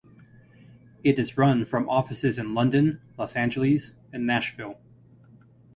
[1.03, 4.79] It is run from offices in London, Los Angeles and Nashville.